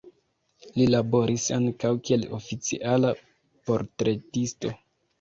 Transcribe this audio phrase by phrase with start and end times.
[0.77, 3.15] Li laboris ankaŭ kiel oficiala
[3.69, 4.79] portretisto.